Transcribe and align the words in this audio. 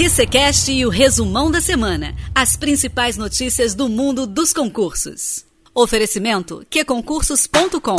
QCCast 0.00 0.72
e 0.72 0.86
o 0.86 0.88
resumão 0.88 1.50
da 1.50 1.60
semana. 1.60 2.14
As 2.34 2.56
principais 2.56 3.18
notícias 3.18 3.74
do 3.74 3.86
mundo 3.86 4.26
dos 4.26 4.50
concursos. 4.50 5.44
Oferecimento 5.74 6.64
qconcursos.com 6.70 7.96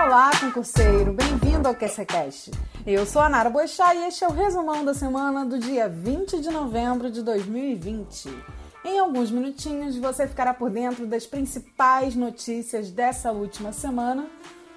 Olá, 0.00 0.30
concurseiro. 0.38 1.12
Bem-vindo 1.12 1.66
ao 1.66 1.74
QCCast. 1.74 2.52
Eu 2.86 3.04
sou 3.04 3.20
a 3.20 3.28
Nara 3.28 3.50
Boechat 3.50 3.96
e 3.96 4.06
este 4.06 4.22
é 4.22 4.28
o 4.28 4.32
resumão 4.32 4.84
da 4.84 4.94
semana 4.94 5.44
do 5.44 5.58
dia 5.58 5.88
20 5.88 6.40
de 6.40 6.50
novembro 6.50 7.10
de 7.10 7.20
2020. 7.20 8.28
Em 8.84 9.00
alguns 9.00 9.28
minutinhos 9.32 9.96
você 9.96 10.28
ficará 10.28 10.54
por 10.54 10.70
dentro 10.70 11.04
das 11.04 11.26
principais 11.26 12.14
notícias 12.14 12.92
dessa 12.92 13.32
última 13.32 13.72
semana, 13.72 14.30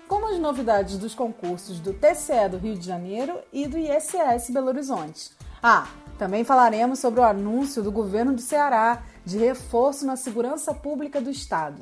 como 0.08 0.34
as 0.34 0.40
novidades 0.40 0.98
dos 0.98 1.14
concursos 1.14 1.80
do 1.80 1.94
TCE 1.94 2.50
do 2.50 2.58
Rio 2.58 2.76
de 2.76 2.88
Janeiro 2.88 3.38
e 3.54 3.68
do 3.68 3.78
ISS 3.78 4.50
Belo 4.50 4.70
Horizonte. 4.70 5.30
Ah, 5.62 5.88
também 6.18 6.44
falaremos 6.44 7.00
sobre 7.00 7.20
o 7.20 7.24
anúncio 7.24 7.84
do 7.84 7.92
governo 7.92 8.34
do 8.34 8.42
Ceará 8.42 9.04
de 9.26 9.38
reforço 9.38 10.06
na 10.06 10.16
segurança 10.16 10.74
pública 10.74 11.20
do 11.20 11.30
estado. 11.30 11.82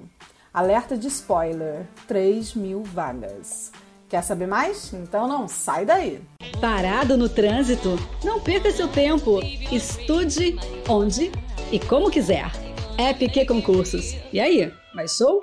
Alerta 0.53 0.97
de 0.97 1.07
spoiler: 1.07 1.85
3 2.07 2.55
mil 2.55 2.83
vagas. 2.83 3.71
Quer 4.09 4.23
saber 4.23 4.47
mais? 4.47 4.93
Então 4.93 5.27
não 5.27 5.47
sai 5.47 5.85
daí! 5.85 6.21
Parado 6.61 7.17
no 7.17 7.27
trânsito? 7.27 7.97
Não 8.23 8.39
perca 8.39 8.71
seu 8.71 8.87
tempo. 8.87 9.39
Estude 9.71 10.55
onde 10.87 11.31
e 11.71 11.79
como 11.79 12.11
quiser. 12.11 12.51
App 12.97 13.27
Q 13.27 13.45
Concursos. 13.47 14.15
E 14.31 14.39
aí, 14.39 14.71
baixou? 14.95 15.41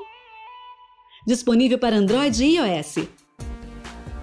Disponível 1.26 1.78
para 1.78 1.96
Android 1.96 2.44
e 2.44 2.56
iOS. 2.56 3.08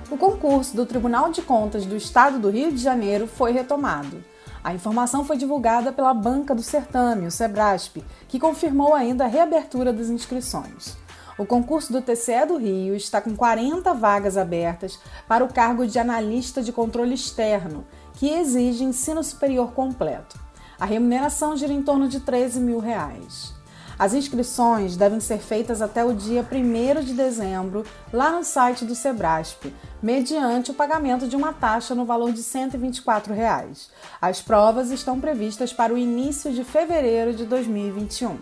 O 0.10 0.18
concurso 0.18 0.76
do 0.76 0.86
Tribunal 0.86 1.30
de 1.30 1.42
Contas 1.42 1.86
do 1.86 1.98
Estado 1.98 2.40
do 2.40 2.50
Rio 2.50 2.72
de 2.72 2.78
Janeiro 2.78 3.28
foi 3.28 3.52
retomado. 3.52 4.24
A 4.64 4.74
informação 4.74 5.24
foi 5.24 5.38
divulgada 5.38 5.92
pela 5.92 6.14
Banca 6.14 6.54
do 6.54 6.62
Certame, 6.62 7.28
o 7.28 7.31
Sebrasp, 7.31 8.04
que 8.28 8.40
confirmou 8.40 8.94
ainda 8.94 9.26
a 9.26 9.28
reabertura 9.28 9.94
das 9.94 10.09
inscrições. 10.09 10.98
O 11.38 11.45
concurso 11.45 11.94
do 11.94 12.02
TCE 12.02 12.45
do 12.48 12.58
Rio 12.58 12.96
está 12.96 13.22
com 13.22 13.36
40 13.36 13.94
vagas 13.94 14.38
abertas 14.38 15.00
para 15.28 15.44
o 15.44 15.54
cargo 15.54 15.86
de 15.86 16.00
analista 16.00 16.64
de 16.64 16.72
controle 16.72 17.14
externo, 17.14 17.86
que 18.14 18.30
exige 18.30 18.84
ensino 18.84 19.23
superior 19.23 19.72
completo. 19.73 20.40
A 20.80 20.86
remuneração 20.86 21.56
gira 21.56 21.74
em 21.74 21.84
torno 21.84 22.08
de 22.08 22.20
13 22.20 22.59
mil 22.59 22.80
reais. 22.80 23.53
As 24.00 24.14
inscrições 24.14 24.95
devem 24.95 25.20
ser 25.20 25.40
feitas 25.40 25.81
até 25.81 26.06
o 26.06 26.14
dia 26.14 26.45
1 26.52 27.02
de 27.03 27.14
dezembro 27.14 27.84
lá 28.14 28.31
no 28.31 28.44
site 28.44 28.86
do 28.86 28.94
Sebrasp, 28.94 29.73
mediante 30.02 30.70
o 30.70 30.73
pagamento 30.76 31.28
de 31.28 31.36
uma 31.36 31.52
taxa 31.52 31.95
no 31.95 32.06
valor 32.06 32.31
de 32.31 32.44
124 32.44 33.34
reais. 33.34 33.90
As 34.22 34.40
provas 34.40 34.92
estão 34.92 35.20
previstas 35.20 35.73
para 35.73 35.94
o 35.94 35.98
início 35.98 36.53
de 36.53 36.64
fevereiro 36.64 37.34
de 37.34 37.45
2021. 37.45 38.38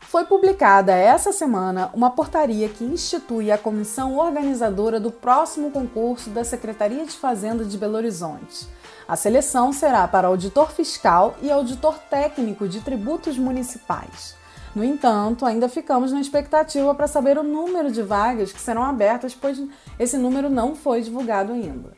Foi 0.00 0.24
publicada 0.24 0.92
essa 0.92 1.32
semana 1.32 1.90
uma 1.92 2.10
portaria 2.10 2.68
que 2.68 2.84
institui 2.84 3.52
a 3.52 3.58
comissão 3.58 4.16
organizadora 4.16 4.98
do 4.98 5.12
próximo 5.12 5.70
concurso 5.70 6.30
da 6.30 6.42
Secretaria 6.42 7.04
de 7.04 7.12
Fazenda 7.12 7.64
de 7.64 7.78
Belo 7.78 7.96
Horizonte. 7.96 8.66
A 9.06 9.14
seleção 9.14 9.72
será 9.72 10.08
para 10.08 10.26
auditor 10.26 10.72
fiscal 10.72 11.36
e 11.40 11.52
auditor 11.52 11.98
técnico 12.10 12.66
de 12.66 12.80
tributos 12.80 13.38
municipais. 13.38 14.34
No 14.76 14.84
entanto, 14.84 15.46
ainda 15.46 15.70
ficamos 15.70 16.12
na 16.12 16.20
expectativa 16.20 16.94
para 16.94 17.06
saber 17.06 17.38
o 17.38 17.42
número 17.42 17.90
de 17.90 18.02
vagas 18.02 18.52
que 18.52 18.60
serão 18.60 18.82
abertas, 18.82 19.34
pois 19.34 19.58
esse 19.98 20.18
número 20.18 20.50
não 20.50 20.76
foi 20.76 21.00
divulgado 21.00 21.54
ainda. 21.54 21.94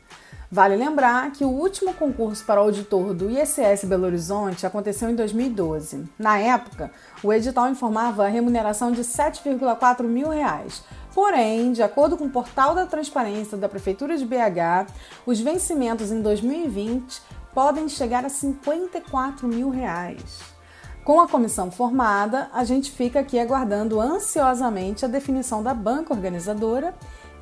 Vale 0.49 0.77
lembrar 0.77 1.29
que 1.33 1.43
o 1.43 1.49
último 1.49 1.93
concurso 1.93 2.45
para 2.45 2.61
auditor 2.61 3.13
do 3.13 3.29
ISS 3.29 3.83
Belo 3.83 4.05
Horizonte 4.05 4.65
aconteceu 4.65 5.09
em 5.09 5.15
2012. 5.15 6.05
Na 6.17 6.39
época, 6.39 6.89
o 7.21 7.33
edital 7.33 7.69
informava 7.69 8.23
a 8.25 8.29
remuneração 8.29 8.93
de 8.93 9.01
7,4 9.01 10.03
mil 10.03 10.29
reais. 10.29 10.81
Porém, 11.13 11.73
de 11.73 11.83
acordo 11.83 12.15
com 12.15 12.27
o 12.27 12.31
portal 12.31 12.73
da 12.73 12.85
transparência 12.85 13.57
da 13.57 13.67
Prefeitura 13.67 14.17
de 14.17 14.25
BH, 14.25 14.89
os 15.25 15.41
vencimentos 15.41 16.13
em 16.13 16.21
2020 16.21 17.21
podem 17.53 17.89
chegar 17.89 18.23
a 18.23 18.29
54 18.29 19.49
mil 19.49 19.69
reais. 19.69 20.57
Com 21.03 21.19
a 21.19 21.27
comissão 21.27 21.71
formada, 21.71 22.49
a 22.53 22.63
gente 22.63 22.91
fica 22.91 23.19
aqui 23.19 23.39
aguardando 23.39 23.99
ansiosamente 23.99 25.05
a 25.05 25.07
definição 25.07 25.63
da 25.63 25.73
banca 25.73 26.13
organizadora 26.13 26.93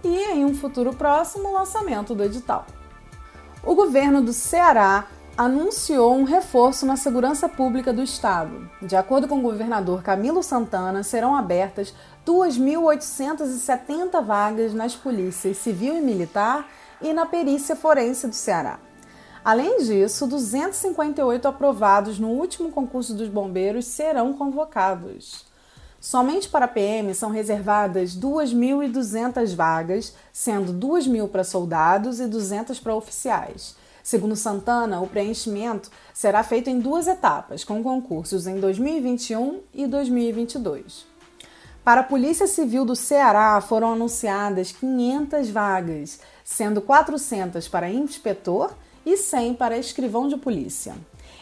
e, 0.03 0.31
em 0.31 0.45
um 0.45 0.53
futuro 0.53 0.93
próximo, 0.95 1.49
o 1.49 1.53
lançamento 1.53 2.15
do 2.15 2.23
edital. 2.23 2.65
O 3.63 3.75
governo 3.75 4.21
do 4.21 4.31
Ceará 4.31 5.07
anunciou 5.37 6.15
um 6.15 6.23
reforço 6.23 6.85
na 6.85 6.95
segurança 6.95 7.49
pública 7.49 7.91
do 7.93 8.01
estado. 8.01 8.69
De 8.81 8.95
acordo 8.95 9.27
com 9.27 9.37
o 9.37 9.41
governador 9.41 10.01
Camilo 10.01 10.41
Santana, 10.41 11.03
serão 11.03 11.35
abertas 11.35 11.93
2.870 12.25 14.23
vagas 14.23 14.73
nas 14.73 14.95
polícias 14.95 15.57
civil 15.57 15.95
e 15.95 16.01
militar 16.01 16.67
e 17.01 17.13
na 17.13 17.25
perícia 17.25 17.75
forense 17.75 18.27
do 18.27 18.33
Ceará. 18.33 18.79
Além 19.47 19.77
disso, 19.77 20.27
258 20.27 21.47
aprovados 21.47 22.19
no 22.19 22.31
último 22.31 22.69
concurso 22.69 23.13
dos 23.13 23.29
bombeiros 23.29 23.85
serão 23.85 24.33
convocados. 24.33 25.45
Somente 26.01 26.49
para 26.49 26.67
PM 26.67 27.15
são 27.15 27.29
reservadas 27.29 28.13
2.200 28.13 29.55
vagas, 29.55 30.13
sendo 30.33 30.73
2.000 30.73 31.29
para 31.29 31.45
soldados 31.45 32.19
e 32.19 32.27
200 32.27 32.77
para 32.81 32.93
oficiais. 32.93 33.77
Segundo 34.03 34.35
Santana, 34.35 34.99
o 34.99 35.07
preenchimento 35.07 35.89
será 36.13 36.43
feito 36.43 36.69
em 36.69 36.81
duas 36.81 37.07
etapas, 37.07 37.63
com 37.63 37.81
concursos 37.81 38.47
em 38.47 38.59
2021 38.59 39.61
e 39.73 39.87
2022. 39.87 41.05
Para 41.85 42.01
a 42.01 42.03
Polícia 42.03 42.47
Civil 42.47 42.83
do 42.83 42.97
Ceará 42.97 43.61
foram 43.61 43.93
anunciadas 43.93 44.73
500 44.73 45.49
vagas, 45.49 46.19
sendo 46.43 46.81
400 46.81 47.69
para 47.69 47.89
inspetor 47.89 48.75
e 49.07 49.15
100 49.15 49.53
para 49.53 49.77
escrivão 49.77 50.27
de 50.27 50.35
polícia. 50.35 50.93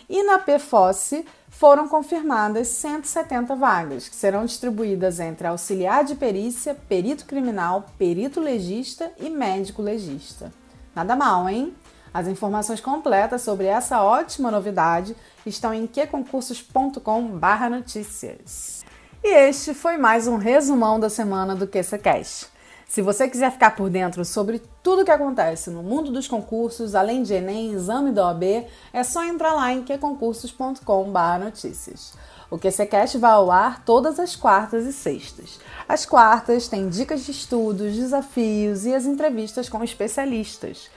E 0.08 0.22
na 0.22 0.38
PFOSSE 0.38 1.26
foram 1.50 1.88
confirmadas 1.88 2.68
170 2.68 3.56
vagas, 3.56 4.08
que 4.08 4.16
serão 4.16 4.46
distribuídas 4.46 5.20
entre 5.20 5.48
auxiliar 5.48 6.03
de 6.03 6.14
perícia, 6.14 6.78
perito 6.88 7.26
criminal, 7.26 7.88
perito 7.98 8.40
legista 8.40 9.12
e 9.18 9.31
médico 9.31 9.81
legista. 9.81 10.53
Nada 10.94 11.16
mal, 11.16 11.50
hein? 11.50 11.76
As 12.14 12.28
informações 12.28 12.80
completas 12.80 13.42
sobre 13.42 13.66
essa 13.66 14.03
ótima 14.03 14.52
novidade 14.52 15.16
estão 15.44 15.74
em 15.74 15.88
queconcursos.com/notícias. 15.88 18.86
E 19.24 19.28
este 19.28 19.74
foi 19.74 19.97
mais 19.97 20.28
um 20.28 20.38
resumão 20.38 21.00
da 21.00 21.09
semana 21.09 21.56
do 21.56 21.68
QCCast. 21.68 22.53
Se 22.88 23.01
você 23.01 23.28
quiser 23.28 23.51
ficar 23.51 23.75
por 23.75 23.90
dentro 23.90 24.23
sobre 24.23 24.62
tudo 24.84 25.01
o 25.01 25.06
que 25.06 25.12
acontece 25.12 25.69
no 25.69 25.81
mundo 25.81 26.12
dos 26.12 26.28
concursos, 26.28 26.96
além 26.96 27.23
de 27.23 27.34
Enem, 27.34 27.73
exame 27.73 28.12
da 28.12 28.28
OAB, 28.28 28.68
é 28.94 29.03
só 29.03 29.23
entrar 29.23 29.53
lá 29.53 29.73
em 29.73 29.81
queconcursos.com/notícias. 29.84 32.13
O 32.50 32.57
QCCast 32.59 33.18
vai 33.18 33.31
ao 33.31 33.50
ar 33.50 33.84
todas 33.84 34.19
as 34.19 34.35
quartas 34.35 34.85
e 34.85 34.94
sextas. 34.94 35.59
As 35.90 36.06
quartas 36.06 36.68
têm 36.68 36.88
dicas 36.88 37.25
de 37.25 37.31
estudos, 37.31 37.96
desafios 37.96 38.85
e 38.85 38.94
as 38.94 39.06
entrevistas 39.06 39.67
com 39.67 39.84
especialistas. 39.84 40.91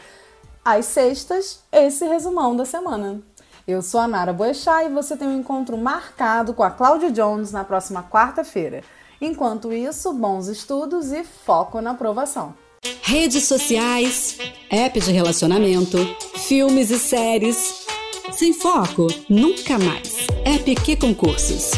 Às 0.62 0.84
sextas, 0.84 1.60
esse 1.72 2.04
resumão 2.04 2.54
da 2.54 2.66
semana. 2.66 3.22
Eu 3.66 3.80
sou 3.82 4.00
a 4.00 4.06
Nara 4.06 4.32
Boechat 4.32 4.86
e 4.86 4.92
você 4.92 5.16
tem 5.16 5.26
um 5.26 5.38
encontro 5.38 5.76
marcado 5.76 6.52
com 6.52 6.62
a 6.62 6.70
Cláudia 6.70 7.10
Jones 7.10 7.50
na 7.50 7.64
próxima 7.64 8.02
quarta-feira. 8.02 8.84
Enquanto 9.20 9.72
isso, 9.72 10.12
bons 10.12 10.46
estudos 10.46 11.10
e 11.10 11.24
foco 11.24 11.80
na 11.80 11.90
aprovação. 11.90 12.54
Redes 13.02 13.44
sociais, 13.44 14.38
app 14.70 15.00
de 15.00 15.10
relacionamento, 15.10 15.98
filmes 16.36 16.90
e 16.90 16.98
séries. 16.98 17.86
Sem 18.30 18.52
foco, 18.52 19.08
nunca 19.28 19.78
mais. 19.78 20.28
App 20.44 20.96
Concursos. 20.96 21.72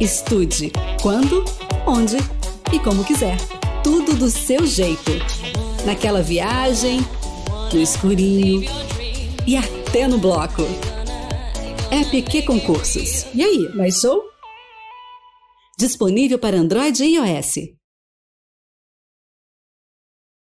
Estude 0.00 0.70
quando, 1.00 1.44
onde 1.86 2.16
e 2.72 2.78
como 2.78 3.04
quiser. 3.04 3.38
Tudo 3.82 4.14
do 4.14 4.28
seu 4.28 4.66
jeito. 4.66 5.12
Naquela 5.86 6.20
viagem, 6.20 7.00
no 7.72 7.80
escurinho 7.80 8.68
e 9.46 9.56
até 9.56 10.06
no 10.06 10.18
bloco. 10.18 10.62
App 11.90 12.42
Concursos. 12.42 13.24
E 13.32 13.42
aí, 13.42 13.74
mais 13.74 14.00
show? 14.00 14.35
Disponível 15.78 16.38
para 16.38 16.58
Android 16.58 17.04
e 17.04 17.16
iOS. 17.16 17.75